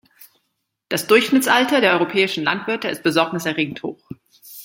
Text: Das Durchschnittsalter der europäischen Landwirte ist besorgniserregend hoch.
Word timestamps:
Das 0.89 1.05
Durchschnittsalter 1.05 1.79
der 1.79 1.91
europäischen 1.91 2.43
Landwirte 2.43 2.87
ist 2.87 3.03
besorgniserregend 3.03 3.83
hoch. 3.83 4.03